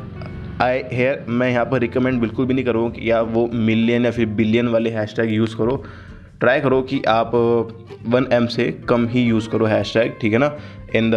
I 0.62 0.82
here 0.92 1.24
मैं 1.28 1.50
यहाँ 1.50 1.64
पर 1.64 1.80
रिकमेंड 1.80 2.20
बिल्कुल 2.20 2.46
भी 2.46 2.54
नहीं 2.54 2.64
करूँगा 2.64 3.00
कि 3.00 3.10
आप 3.10 3.28
वो 3.28 3.46
मिलियन 3.54 4.04
या 4.04 4.10
फिर 4.10 4.26
बिलियन 4.26 4.68
वाले 4.68 4.90
हैशटैग 4.90 5.30
यूज़ 5.30 5.56
करो। 5.56 5.82
ट्राई 6.44 6.60
करो 6.60 6.80
कि 6.82 7.02
आप 7.08 7.30
वन 8.08 8.26
एम 8.32 8.46
से 8.46 8.70
कम 8.88 9.06
ही 9.08 9.22
यूज़ 9.22 9.48
करो 9.48 9.66
हैश 9.66 9.92
टैग 9.94 10.12
ठीक 10.20 10.32
है 10.32 10.38
ना? 10.38 10.56
In 10.96 11.10
the 11.10 11.16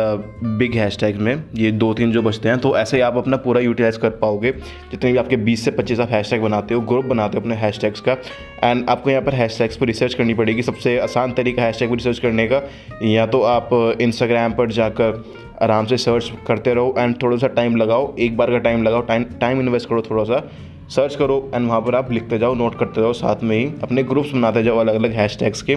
big 0.60 0.74
hash 0.74 0.98
tag 1.00 1.18
में, 1.18 1.44
ये 1.56 1.72
दो 1.72 1.94
तीन 1.94 2.12
जो 2.12 2.22
बचते 2.22 2.50
हैं 2.50 2.58
तो 2.60 2.76
ऐसे 2.78 2.98
ही 2.98 3.02
आप 3.04 3.18
अपना 3.18 3.38
पूरा 3.38 3.62
यूटिलाइज 3.62 3.98
कर 3.98 4.10
पाओगे। 4.22 4.52
जितने 4.92 5.12
भी 5.12 5.18
आपके 5.18 5.38
20 5.38 5.66
से 5.66 5.72
25 5.72 6.00
आप 6.00 6.10
हैश 6.12 6.30
टैग 6.30 6.42
बनाते 6.42 6.74
हो, 6.74 6.82
ग्रुप 6.82 7.06
बनाते 7.06 7.38
हो 7.38 7.42
अपने 7.42 7.56
हैश 7.56 7.80
टैग्स 7.80 8.02
का, 8.02 8.16
एंड 8.64 8.90
आपको 8.90 9.10
यहाँ 9.10 9.22
पर 9.22 9.34
हैश 9.34 9.58
टैग्स 9.58 9.78
पर 9.78 9.86
रिसर्च 9.86 10.14
करनी 10.14 10.34
पड़ेगी। 10.34 10.62
सबसे 10.62 10.98
आसान 11.00 11.34
तरीका 11.34 11.64
हैश 11.64 11.80
टैग 11.80 11.90
पर 11.90 11.96
रिसर्च 11.96 12.20
करने 12.20 12.48
का, 12.48 12.62
या 13.04 13.26
तो 13.26 13.42
आप 13.42 13.70
इंस्टाग्राम 14.02 14.54
पर 14.54 14.72
जाकर 14.72 15.24
आराम 15.62 15.86
से 15.86 15.98
सर्च 15.98 16.32
करते 16.48 16.74
रहो, 16.74 16.96
एंड 16.98 17.16
थोड़ा 17.24 17.38
सा 17.38 17.48
टाइम 17.56 17.76
लगाओ, 17.76 18.16
एक 18.20 18.38
बार 18.38 18.52
का 18.52 18.58
टाइम 18.60 18.84
लगाओ, 18.84 19.02
टाइम 19.02 19.24
टाइम 19.42 19.60
इन्वेस्ट 19.60 19.90
करो 19.90 20.02
थोड़ा 20.02 20.24
सा 20.24 20.50
सर्च 20.90 21.16
करो 21.16 21.52
एंड 21.56 21.68
वहाँ 21.68 21.82
पर 21.82 21.96
आप 21.96 22.12
लिखते 22.12 22.38
जाओ 22.40 22.54
नोट 22.56 22.78
करते 22.80 23.02
जाओ, 23.02 23.14
साथ 23.14 23.44
में 23.44 23.58
ही 23.58 23.72
अपने 23.84 24.04
ग्रुप्स 24.04 24.32
बनाते 24.32 24.64
जाओ 24.64 24.78
अलग 24.78 24.96
अलग 24.96 25.12
हैशटैग्स 25.12 25.62
के। 25.62 25.76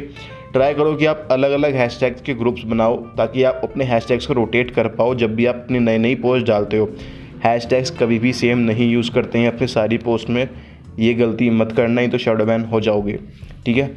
ट्राई 0.53 0.75
करो 0.75 0.95
कि 0.95 1.07
आप 1.07 1.29
अलग 1.31 1.51
अलग 1.51 1.75
हैशटैग्स 1.75 2.21
के 2.21 2.35
ग्रुप्स 2.35 2.63
बनाओ, 2.63 2.97
ताकि 2.97 3.43
आप 3.43 3.61
अपने 3.65 3.85
हैशटैग्स 3.85 4.27
को 4.27 4.35
रोटेट 4.35 4.71
कर 4.71 4.89
पाओ 4.89 5.15
जब 5.15 5.35
भी 5.35 5.47
आप 5.47 5.55
अपनी 5.55 5.79
नई 5.79 5.99
नई 5.99 6.15
पोस्ट 6.15 6.47
डालते 6.47 6.77
हो। 6.77 6.89
हैशटैग्स 7.45 7.91
कभी 7.91 8.19
भी 8.19 8.33
सेम 8.33 8.59
नहीं 8.59 8.91
यूज़ 8.93 9.11
करते 9.11 9.39
हैं 9.39 9.53
अपनी 9.53 9.67
सारी 9.67 9.99
पोस्ट 9.99 10.31
में। 10.31 10.49
ये 10.99 11.15
गलती 11.15 11.51
मत 11.51 11.73
करना 11.73 12.01
ही 12.01 12.09
तो 12.09 12.19
शेडो 12.19 12.45
बैन 12.45 12.65
हो 12.65 12.81
जाओगे। 12.81 13.19
ठीक 13.67 13.77
है? 13.77 13.91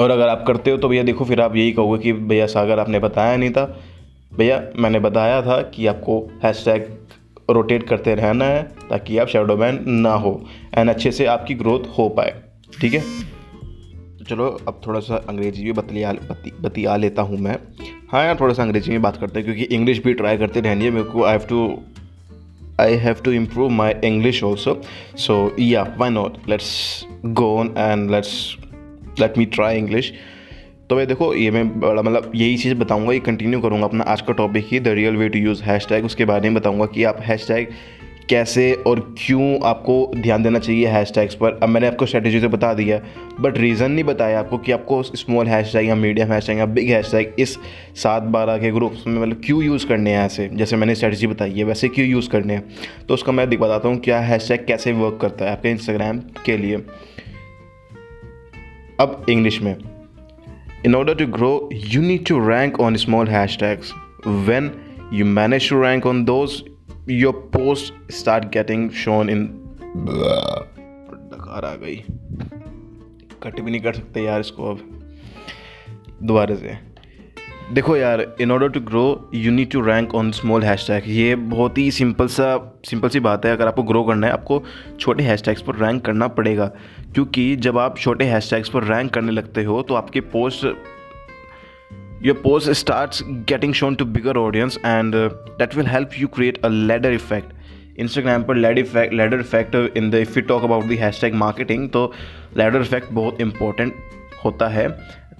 और 0.00 0.10
अगर 0.10 0.28
आप 0.28 0.44
करते 0.46 0.70
हो 0.70 0.76
तो 0.76 0.88
भैया 0.88 1.02
देखो, 1.02 1.24
फिर 1.24 1.40
आप 1.40 1.56
यही 1.56 1.72
कहोगे 1.72 1.98
कि 1.98 2.12
भैया 2.12 2.46
सागर 2.46 2.78
आपने 2.78 2.98
बताया 2.98 3.36
नहीं 3.36 3.50
था। 3.50 3.64
भैया 4.38 4.62
मैंने 4.76 4.98
बताया 4.98 5.40
था 5.42 5.60
कि 5.62 5.86
आपको 5.86 6.18
हैशटैग 6.44 6.86
रोटेट 7.52 7.82
करते 7.82 8.14
रहना 8.14 8.44
है 8.44 8.62
ताकि 8.90 9.18
आप 9.18 9.28
शेडो 9.28 9.56
बैन 9.56 9.84
ना 9.88 10.12
हो 10.14 10.32
एंड 10.78 10.90
अच्छे 10.90 11.12
से 11.12 11.26
आपकी 11.26 11.54
ग्रोथ 11.54 11.98
हो 11.98 12.08
पाए, 12.08 12.34
ठीक 12.80 12.94
है? 12.94 13.00
तो 14.18 14.24
चलो, 14.24 14.46
अब 14.68 14.80
थोड़ा 14.86 15.00
सा 15.00 15.16
अंग्रेज़ी 15.28 15.64
भी 15.64 15.72
बतलिया, 15.72 16.12
बती, 16.12 16.52
बतिया 16.60 16.96
लेता 16.96 17.22
हूँ 17.22 17.38
मैं। 17.38 17.56
हाँ 18.12 18.24
यार, 18.24 18.36
थोड़ा 18.40 18.54
सा 18.54 18.62
अंग्रेज़ी 18.62 18.92
में 18.92 19.02
बात 19.02 19.16
करते 19.16 19.40
हैं, 19.40 19.44
क्योंकि 19.44 19.74
इंग्लिश 19.74 20.02
भी 20.02 20.14
ट्राई 20.14 20.36
करते 20.36 20.60
रहनी 20.60 20.84
है 20.84 20.90
मेरे 20.90 21.04
को। 21.04 21.24
I 21.24 21.32
have 21.32 21.46
to 21.48 21.78
I 22.80 22.94
have 22.94 23.16
to 23.24 23.32
improve 23.32 23.68
my 23.68 23.92
English 24.04 24.42
also 24.44 24.80
so 25.16 25.56
yeah 25.58 25.94
why 25.98 26.10
not 26.10 26.36
let's 26.48 27.06
go 27.24 27.64
and 27.78 28.10
let's 28.10 28.56
let 29.20 29.38
me 29.38 29.44
try 29.44 29.78
English 29.78 30.12
तो 30.90 30.96
भाई 30.96 31.06
देखो, 31.06 31.34
ये 31.34 31.50
मैं 31.50 31.80
बड़ा 31.80 32.02
मतलब 32.02 32.32
यही 32.34 32.56
चीज़ 32.56 32.74
बताऊँगा, 32.74 33.12
ये 33.12 33.18
कंटिन्यू 33.20 33.60
करूँगा 33.60 33.84
अपना 33.84 34.04
आज 34.04 34.20
का 34.20 34.32
topic 34.32 34.66
he 34.66 34.78
the 34.80 34.88
real 34.88 35.16
way 35.16 35.28
to 35.28 35.38
use 35.38 35.62
hashtag 35.88 36.04
उसके 36.04 36.24
बारे 36.24 36.50
में 36.50 36.54
बताऊँगा 36.54 36.86
कि 36.86 37.04
आप 37.04 37.20
हैश 37.20 37.46
टैग 37.48 37.68
कैसे 38.28 38.72
और 38.86 39.00
क्यों 39.18 39.58
आपको 39.64 40.12
ध्यान 40.16 40.42
देना 40.42 40.58
चाहिए 40.58 40.86
हैश 40.86 41.12
टैग्स 41.14 41.34
पर। 41.34 41.58
अब 41.62 41.68
मैंने 41.68 41.86
आपको 41.86 42.06
स्ट्रेटेजी 42.06 42.40
तो 42.40 42.48
बता 42.48 42.72
दिया 42.74 42.96
है 42.96 43.02
बट 43.40 43.58
रीज़न 43.58 43.90
नहीं 43.90 44.04
बताया 44.04 44.38
आपको 44.40 44.58
कि 44.58 44.72
आपको 44.72 45.02
स्मॉल 45.02 45.46
हैश 45.46 45.72
टैग 45.72 45.88
या 45.88 45.94
मीडियम 45.94 46.32
हैश 46.32 46.46
टैग 46.46 46.58
या 46.58 46.66
बिग 46.66 46.90
हैश 46.90 47.10
टैग 47.12 47.34
इस 47.38 47.56
सात 47.96 48.22
बारह 48.22 48.58
के 48.58 48.70
ग्रुप्स 48.70 49.06
में 49.06 49.20
मतलब 49.22 49.42
क्यों 49.44 49.62
यूज़ 49.62 49.86
करने 49.86 50.10
हैं 50.10 50.24
ऐसे, 50.24 50.48
जैसे 50.52 50.76
मैंने 50.76 50.94
स्ट्रेटेजी 50.94 51.26
बताई 51.26 51.52
है, 51.52 51.64
वैसे 51.64 51.88
क्यों 51.88 52.08
यूज़ 52.08 52.28
करने 52.28 52.54
हैं। 52.54 52.64
तो 53.08 53.14
उसका 53.14 53.32
मैं 53.32 53.48
बताता 53.50 53.88
हूँ 53.88 53.98
क्या 53.98 54.20
हैश 54.20 54.48
टैग 54.48 54.66
कैसे 54.66 54.92
वर्क 54.92 55.18
करता 55.22 55.44
है 55.44 55.52
आपके 55.52 55.70
इंस्टाग्राम 55.70 56.18
के 56.44 56.56
लिए। 56.56 56.82
अब 59.00 59.24
इंग्लिश 59.28 59.62
में। 59.62 59.76
In 60.82 60.94
order 60.94 61.14
to 61.14 61.26
grow, 61.26 61.68
you 61.70 62.00
need 62.00 62.24
to 62.26 62.40
rank 62.40 62.78
on 62.80 62.96
small 62.96 63.26
hashtags. 63.26 63.90
When 64.46 64.70
you 65.12 65.26
manage 65.26 65.68
to 65.68 65.76
rank 65.76 66.06
on 66.06 66.24
those, 66.24 66.62
your 67.06 67.34
posts 67.34 67.92
start 68.08 68.50
getting 68.50 68.88
shown 68.90 69.28
in. 69.28 69.42
डकार 71.32 71.64
आ 71.64 71.74
गई 71.82 71.96
कट 73.42 73.60
भी 73.60 73.70
नहीं 73.70 73.80
कर 73.82 73.94
सकते 73.94 74.22
यार 74.22 74.40
इसको 74.40 74.70
अब 74.70 74.80
दोबारा 76.22 76.54
से 76.56 76.76
देखो 77.72 77.96
यार 77.96 78.20
in 78.40 78.50
order 78.50 78.68
to 78.68 78.80
grow 78.80 79.30
you 79.34 79.50
need 79.52 79.70
to 79.70 79.80
rank 79.80 80.14
on 80.14 80.30
small 80.32 80.62
hashtag 80.86 81.02
ये 81.06 81.34
बहुत 81.34 81.76
ही 81.78 81.90
सिंपल 81.90 82.26
सा 82.26 82.46
सिंपल 82.84 83.08
सी 83.08 83.20
बात 83.20 83.44
है। 83.46 83.52
अगर 83.52 83.66
आपको 83.66 83.82
ग्रो 83.82 84.02
करना 84.04 84.26
है, 84.26 84.32
आपको 84.32 84.62
छोटे 85.00 85.24
हैश 85.24 85.42
टैग्स 85.42 85.62
पर 85.62 85.76
रैंक 85.76 86.04
करना 86.04 86.28
पड़ेगा। 86.28 86.66
क्योंकि 87.14 87.54
जब 87.56 87.78
आप 87.78 87.98
छोटे 87.98 88.24
हैश 88.24 88.50
टैग्स 88.50 88.68
पर 88.68 88.84
रैंक 88.84 89.12
करने 89.14 89.32
लगते 89.32 89.64
हो 89.64 89.82
तो 89.82 89.94
आपके 89.94 90.20
post 90.34 90.64
your 92.26 92.40
post 92.42 92.70
start 92.80 93.22
getting 93.48 93.74
shown 93.74 93.94
to 93.94 94.04
bigger 94.04 94.36
audience 94.36 94.78
and 94.86 95.14
that 95.14 95.76
will 95.76 95.86
help 95.86 96.18
you 96.18 96.28
create 96.28 96.64
a 96.64 96.68
ladder 96.68 97.12
effect 97.12 97.98
Instagram 97.98 98.42
पर 98.42 98.56
ladder 98.56 98.78
effect 98.78 99.14
ladder 99.14 99.40
effect 99.40 99.96
in 99.96 100.10
the 100.10 100.26
if 100.26 100.38
you 100.38 100.42
talk 100.44 100.64
about 100.64 100.84
the 100.84 101.00
hashtag 101.00 101.34
marketing 101.46 101.88
तो 101.90 102.12
ladder 102.56 102.80
effect 102.80 103.12
बहुत 103.12 103.40
important 103.40 103.94
होता 104.44 104.68
है 104.68 104.88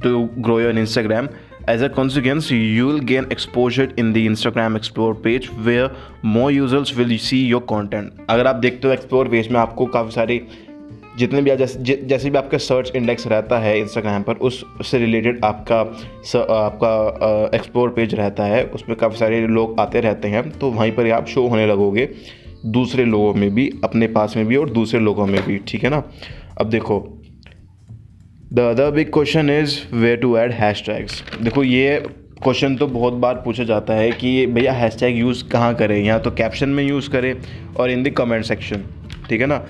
to 0.02 0.28
grow 0.38 0.60
your 0.60 0.78
Instagram 0.78 1.28
As 1.70 1.82
a 1.82 1.88
consequence, 1.88 2.50
you 2.50 2.86
will 2.86 2.98
gain 2.98 3.26
exposure 3.30 3.92
in 3.96 4.12
the 4.12 4.26
Instagram 4.26 4.76
Explore 4.76 5.14
page 5.14 5.46
where 5.46 5.92
more 6.24 6.50
users 6.50 6.96
will 6.96 7.12
see 7.18 7.42
your 7.46 7.60
content. 7.72 8.12
अगर 8.30 8.46
आप 8.46 8.56
देखते 8.56 8.88
हो 8.88 8.94
explore 8.94 9.28
page 9.28 9.48
में 9.48 9.58
आपको 9.60 9.86
काफ़ी 9.86 10.10
सारे 10.10 10.40
जितने 11.18 11.42
भी 11.42 11.56
जैसे 11.56 11.94
जैसे 12.06 12.30
भी 12.30 12.38
आपका 12.38 12.58
सर्च 12.58 12.90
इंडेक्स 12.96 13.26
रहता 13.26 13.58
है 13.58 13.78
इंस्टाग्राम 13.80 14.22
पर 14.22 14.36
उससे 14.48 14.98
रिलेटेड 14.98 15.44
आपका 15.44 15.84
स, 16.24 16.36
आपका 16.36 17.50
एक्सप्लोर 17.56 17.90
पेज 17.90 18.14
रहता 18.14 18.44
है 18.44 18.64
उसमें 18.64 18.98
काफ़ी 18.98 19.18
सारे 19.18 19.46
लोग 19.46 19.80
आते 19.80 20.00
रहते 20.00 20.28
हैं 20.28 20.48
तो 20.50 20.70
वहीं 20.70 20.92
पर 20.92 21.10
आप 21.10 21.26
शो 21.26 21.46
होने 21.48 21.66
लगोगे 21.66 22.08
दूसरे 22.66 23.04
लोगों 23.04 23.32
में 23.34 23.54
भी 23.54 23.70
अपने 23.84 24.06
पास 24.06 24.36
में 24.36 24.46
भी 24.46 24.56
और 24.56 24.70
दूसरे 24.70 25.00
लोगों 25.00 25.26
में 25.26 25.42
भी 25.46 25.58
ठीक 25.68 25.84
है 25.84 25.90
ना 25.90 26.02
अब 26.58 26.70
देखो 26.70 27.19
the 28.52 28.60
other 28.60 28.90
big 28.90 29.12
question 29.12 29.50
is 29.50 29.76
way 29.94 30.16
to 30.16 30.36
add 30.38 30.52
hashtags 30.86 31.22
देखो, 31.42 31.62
ये 31.64 31.98
क्वेश्चन 32.42 32.76
तो 32.76 32.86
बहुत 32.86 33.14
बार 33.14 33.34
पूछा 33.44 33.64
जाता 33.64 33.94
है 33.94 34.10
कि 34.12 34.46
भैया 34.46 34.72
हैश 34.72 34.98
टैग 35.00 35.18
यूज़ 35.18 35.44
कहाँ 35.48 35.74
करें 35.74 36.02
या 36.04 36.18
तो 36.18 36.30
कैप्शन 36.30 36.68
में 36.68 36.82
यूज़ 36.84 37.10
करें 37.10 37.34
और 37.76 37.90
इन 37.90 38.02
द 38.02 38.10
कमेंट 38.18 38.44
सेक्शन 38.44 38.84
ठीक 39.28 39.40
है 39.40 39.46
ना? 39.46 39.62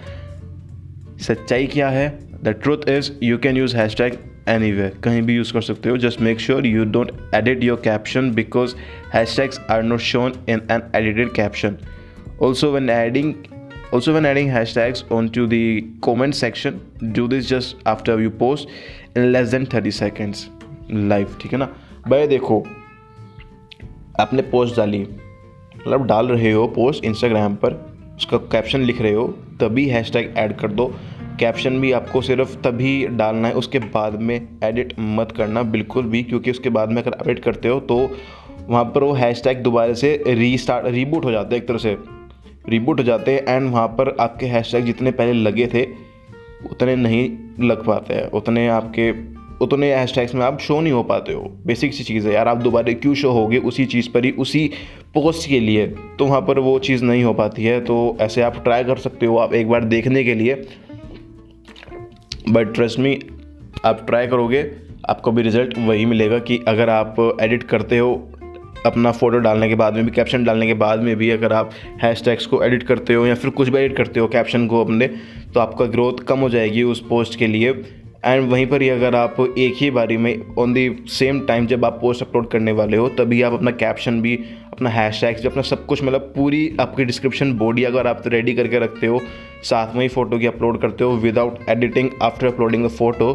सच्चाई 1.20 1.66
क्या 1.66 1.88
है? 1.88 2.08
The 2.44 2.54
truth 2.62 2.88
is 2.88 3.10
you 3.22 3.38
can 3.38 3.56
use 3.56 3.76
hashtag 3.96 4.18
any 4.48 4.72
way 4.72 4.90
कहीं 5.04 5.22
भी 5.22 5.36
यूज़ 5.36 5.52
कर 5.52 5.62
सकते 5.62 5.88
हो. 5.88 5.96
Just 5.98 6.20
make 6.20 6.40
sure 6.40 6.66
you 6.66 6.84
don't 6.96 7.12
edit 7.34 7.64
your 7.64 7.80
caption 7.84 8.30
because 8.34 8.74
hashtags 9.36 9.60
are 9.70 9.82
not 9.82 10.00
shown 10.10 10.32
in 10.48 10.66
an 10.70 10.90
edited 10.96 11.32
caption 11.34 11.76
also 12.42 12.72
when 12.72 12.90
adding 12.90 13.34
Also 13.92 14.12
when 14.14 14.26
adding 14.26 14.48
hashtags 14.48 15.00
onto 15.10 15.44
the 15.48 15.84
comment 16.06 16.34
section, 16.34 16.76
do 17.12 17.26
this 17.28 17.48
just 17.48 17.76
after 17.84 18.14
you 18.20 18.30
post 18.42 18.68
in 19.16 19.32
less 19.32 19.50
than 19.54 19.64
30 19.66 19.92
seconds 19.96 20.42
live 21.12 21.40
ठीक 21.40 21.52
है 21.52 21.58
ना? 21.58 21.68
भाई 22.08 22.26
देखो 22.26 22.66
आपने 24.20 24.42
post 24.42 24.76
डाली 24.76 25.00
मतलब 25.78 26.06
डाल 26.06 26.28
रहे 26.28 26.52
हो 26.52 26.66
पोस्ट 26.66 27.04
इंस्टाग्राम 27.04 27.54
पर 27.54 27.74
उसका 28.16 28.36
कैप्शन 28.36 28.80
लिख 28.80 29.00
रहे 29.00 29.12
हो 29.12 29.26
तभी 29.60 29.88
हैशटैग 29.88 30.34
ऐड 30.36 30.56
कर 30.56 30.72
दो। 30.72 30.86
कैप्शन 31.40 31.80
भी 31.80 31.92
आपको 31.92 32.20
सिर्फ़ 32.20 32.56
तभी 32.56 33.06
डालना 33.06 33.48
है 33.48 33.54
उसके 33.54 33.78
बाद 33.78 34.20
में 34.20 34.48
एडिट 34.64 34.94
मत 34.98 35.32
करना 35.32 35.62
बिल्कुल 35.62 36.04
भी 36.04 36.22
क्योंकि 36.22 36.50
उसके 36.50 36.68
बाद 36.68 36.88
में 36.88 37.02
अगर 37.02 37.30
एडिट 37.30 37.44
करते 37.44 37.68
हो 37.68 37.80
तो 37.80 38.16
वहाँ 38.68 38.84
पर 38.84 39.04
वो 39.04 39.12
हैशटैग 39.12 39.62
दोबारा 39.62 39.94
से 39.94 40.24
रीस्टार्ट 40.26 40.86
रीबूट 40.86 41.24
हो 41.24 41.30
जाता 41.30 41.48
है 41.52 41.56
एक 41.56 41.68
तरह 41.68 41.78
से। 41.78 42.19
रिबूट 42.70 42.98
हो 42.98 43.04
जाते 43.04 43.32
हैं 43.32 43.42
एंड 43.48 43.70
वहाँ 43.70 43.88
पर 43.88 44.16
आपके 44.20 44.46
हैशटैग 44.46 44.84
जितने 44.84 45.10
पहले 45.10 45.32
लगे 45.32 45.66
थे, 45.66 45.84
उतने 46.70 46.96
नहीं 46.96 47.28
लग 47.60 47.84
पाते 47.84 48.14
हैं। 48.14 48.30
उतने 48.30 48.66
आपके, 48.68 49.10
उतने 49.64 49.92
हैशटैग्स 49.94 50.34
में 50.34 50.44
आप 50.44 50.58
शो 50.60 50.80
नहीं 50.80 50.92
हो 50.92 51.02
पाते 51.02 51.32
हो। 51.32 51.42
बेसिक 51.66 51.94
सी 51.94 52.04
चीज़ 52.04 52.26
है 52.28 52.34
यार, 52.34 52.48
आप 52.48 52.56
दोबारा 52.56 52.92
क्यों 52.92 53.14
शो 53.14 53.30
होगे 53.30 53.58
उसी 53.60 53.84
चीज़ 53.86 54.10
पर 54.10 54.24
ही, 54.24 54.30
उसी 54.30 54.70
पोस्ट 55.14 55.48
के 55.48 55.60
लिए। 55.60 55.86
तो 56.18 56.26
वहाँ 56.26 56.40
पर 56.40 56.58
वो 56.58 56.78
चीज़ 56.78 57.04
नहीं 57.04 57.24
हो 57.24 57.32
पाती 57.34 57.64
है 57.64 57.80
तो 57.80 58.16
ऐसे 58.20 58.42
आप 58.42 58.62
ट्राई 58.64 58.84
कर 58.84 58.96
सकते 58.98 59.26
हो 59.26 59.36
आप 59.36 59.54
एक 59.54 59.68
बार 59.68 59.84
देखने 59.84 60.24
के 60.24 60.34
लिए। 60.34 60.54
बट 62.48 62.74
ट्रस्ट 62.74 62.98
मी 62.98 63.18
आप 63.84 64.04
ट्राई 64.06 64.26
करोगे, 64.26 64.70
आपको 65.08 65.32
भी 65.32 65.42
रिज़ल्ट 65.42 65.78
वही 65.78 66.04
मिलेगा 66.04 66.38
कि 66.38 66.58
अगर 66.68 66.90
आप 66.90 67.16
एडिट 67.40 67.62
करते 67.62 67.98
हो 67.98 68.14
अपना 68.86 69.12
फ़ोटो 69.12 69.38
डालने 69.38 69.68
के 69.68 69.74
बाद 69.74 69.94
में 69.94 70.04
भी 70.04 70.10
कैप्शन 70.10 70.44
डालने 70.44 70.66
के 70.66 70.74
बाद 70.74 71.00
में 71.00 71.14
भी 71.16 71.30
अगर 71.30 71.52
आप 71.52 71.70
हैश 72.02 72.24
टैग्स 72.24 72.46
को 72.46 72.62
एडिट 72.64 72.82
करते 72.82 73.14
हो 73.14 73.26
या 73.26 73.34
फिर 73.34 73.50
कुछ 73.50 73.68
भी 73.68 73.78
एडिट 73.78 73.96
करते 73.96 74.20
हो 74.20 74.28
कैप्शन 74.28 74.66
को 74.66 74.84
अपने 74.84 75.06
तो 75.54 75.60
आपका 75.60 75.84
ग्रोथ 75.86 76.24
कम 76.28 76.38
हो 76.38 76.48
जाएगी 76.48 76.82
उस 76.82 77.00
पोस्ट 77.08 77.38
के 77.38 77.46
लिए। 77.46 77.70
एंड 78.24 78.48
वहीं 78.50 78.66
पर 78.66 78.82
ही 78.82 78.88
अगर 78.88 79.14
आप 79.14 79.36
एक 79.58 79.74
ही 79.76 79.90
बारी 79.90 80.16
में 80.16 80.56
ऑन 80.58 80.72
दी 80.72 80.88
सेम 81.08 81.40
टाइम 81.46 81.66
जब 81.66 81.84
आप 81.84 81.98
पोस्ट 82.00 82.22
अपलोड 82.22 82.50
करने 82.50 82.72
वाले 82.72 82.96
हो, 82.96 83.08
तभी 83.08 83.40
आप 83.42 83.52
अपना 83.52 83.70
कैप्शन 83.72 84.20
भी, 84.22 84.34
अपना 84.72 84.90
हैश 84.90 85.20
टैग्स 85.20 85.46
अपना 85.46 85.62
सब 85.62 85.86
कुछ 85.86 86.02
मतलब 86.04 86.32
पूरी 86.36 86.76
आपकी 86.80 87.04
डिस्क्रिप्शन 87.04 87.52
बॉडी 87.58 87.84
अगर 87.84 88.06
आप 88.06 88.22
रेडी 88.26 88.54
करके 88.54 88.78
रखते 88.78 89.06
हो, 89.06 89.20
साथ 89.62 89.94
में 89.94 90.02
ही 90.02 90.08
फ़ोटो 90.08 90.38
की 90.38 90.46
अपलोड 90.46 90.80
करते 90.82 91.04
हो 91.04 91.16
without 91.16 91.58
editing 91.68 92.10
after 92.22 92.46
uploading 92.46 92.84
the 92.86 92.90
photo 92.90 93.32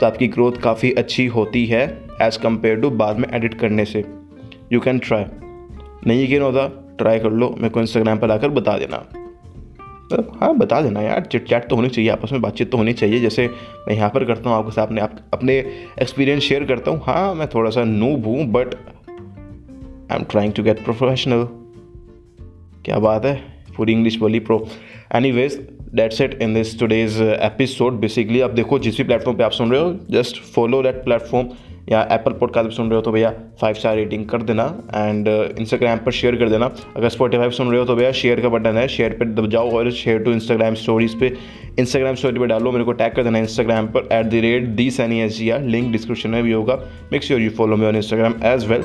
तो 0.00 0.06
आपकी 0.06 0.28
ग्रोथ 0.28 0.60
काफ़ी 0.62 0.92
अच्छी 0.94 1.26
होती 1.28 1.66
है 1.66 1.82
एज़ 2.22 2.38
कंपेयर 2.38 2.80
टू 2.80 2.90
बाद 2.92 3.18
में 3.18 3.28
एडिट 3.32 3.54
करने 3.54 3.84
से। 3.84 4.04
यू 4.72 4.80
कैन 4.80 4.98
ट्राई 4.98 5.24
नहीं 6.06 6.24
यकीन 6.24 6.42
होता? 6.42 6.66
ट्राई 6.98 7.18
कर 7.18 7.30
लो। 7.30 7.48
मेरे 7.50 7.68
को 7.68 7.80
इंस्टाग्राम 7.80 8.18
पर 8.18 8.30
आकर 8.30 8.48
बता 8.50 8.76
देना। 8.78 8.96
मतलब 8.96 10.32
हाँ 10.40 10.54
बता 10.56 10.80
देना 10.80 11.00
यार। 11.02 11.24
चिट 11.24 11.48
चैट 11.48 11.68
तो 11.68 11.76
होनी 11.76 11.88
चाहिए, 11.88 12.10
आपस 12.10 12.32
में 12.32 12.40
बातचीत 12.40 12.70
तो 12.70 12.78
होनी 12.78 12.92
चाहिए। 12.92 13.20
जैसे 13.20 13.46
मैं 13.88 13.94
यहाँ 13.94 14.10
पर 14.10 14.24
करता 14.24 14.50
हूँ, 14.50 14.56
आपके 14.58 14.70
साथ 14.70 14.86
अपने 14.86 15.00
आप, 15.00 15.16
अपने 15.34 15.58
एक्सपीरियंस 16.02 16.42
शेयर 16.42 16.64
करता 16.64 16.90
हूँ। 16.90 17.02
हाँ 17.04 17.34
मैं 17.34 17.48
थोड़ा 17.54 17.70
सा 17.70 17.84
नूब 17.84 18.26
हूँ 18.26 18.46
but 18.52 18.74
I 20.12 20.18
am 20.18 20.24
trying 20.24 20.52
to 20.52 20.62
get 20.62 20.84
professional 20.84 21.46
क्या 22.84 22.98
बात 22.98 23.24
है? 23.24 23.34
पूरी 23.76 23.92
इंग्लिश 23.92 24.16
बोली 24.16 24.40
pro 24.40 24.66
any 25.14 25.30
ways 25.32 25.58
that's 25.94 26.20
it 26.20 26.38
in 26.42 26.54
this 26.54 26.78
today's 26.80 27.20
episode 27.20 27.94
basically 28.00 28.40
आप 28.40 28.50
देखो, 28.50 28.78
जिस 28.78 28.96
भी 28.96 29.04
प्लेटफॉर्म 29.04 29.38
पे 29.38 29.44
आप 29.44 29.50
सुन 29.52 29.70
रहे 29.70 29.80
हो 29.80 29.96
जस्ट 30.10 30.42
फॉलो 30.44 30.82
दैट 30.82 31.04
प्लेटफॉर्म 31.04 31.48
या 31.88 32.00
एप्पल 32.12 32.32
पॉडकास्ट 32.32 32.70
सुन 32.72 32.86
रहे 32.86 32.96
हो 32.96 33.02
तो 33.02 33.10
भैया 33.12 33.30
फाइव 33.60 33.74
स्टार 33.74 33.96
रेटिंग 33.96 34.24
कर 34.28 34.42
देना 34.42 34.64
एंड 34.94 35.28
इंस्टाग्राम 35.28 35.98
uh, 35.98 36.04
पर 36.04 36.12
शेयर 36.12 36.36
कर 36.36 36.48
देना। 36.48 36.70
अगर 36.96 37.08
स्पॉटीफाई 37.08 37.50
सुन 37.50 37.70
रहे 37.70 37.80
हो 37.80 37.86
तो 37.86 37.94
भैया 37.96 38.10
शेयर 38.12 38.40
का 38.40 38.48
बटन 38.48 38.76
है 38.76 38.86
शेयर 38.88 39.12
पर 39.12 39.28
दब 39.34 39.48
जाओ 39.50 39.70
और 39.70 39.90
शेयर 39.90 40.22
टू 40.22 40.32
इंस्टाग्राम 40.32 40.74
स्टोरीज 40.74 41.18
पे। 41.20 41.32
इंस्टाग्राम 41.78 42.14
स्टोरी 42.14 42.38
पर 42.38 42.46
डालो 42.46 42.72
मेरे 42.72 42.84
को 42.84 42.92
टैग 42.92 43.12
कर 43.12 43.22
देना 43.22 43.38
इंस्टाग्राम 43.38 43.86
पर 43.86 44.08
at 44.12 44.26
the 44.26 44.42
rate 44.44 44.64
the 44.76 44.90
Saini 44.90 45.20
S 45.20 45.36
G 45.38 45.50
R 45.50 45.62
link 45.62 45.92
description 45.92 46.30
में 46.30 46.42
भी 46.42 46.52
होगा। 46.52 46.78
Make 47.12 47.22
sure 47.22 47.40
you 47.40 47.50
follow 47.50 47.76
me 47.76 47.86
on 47.86 47.96
Instagram 47.96 48.34
as 48.44 48.66
well 48.68 48.84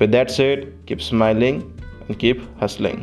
with 0.00 0.10
that 0.10 0.28
said 0.30 0.72
keep 0.88 0.98
smiling 0.98 1.62
and 2.00 2.16
keep 2.16 2.42
hustling 2.62 3.02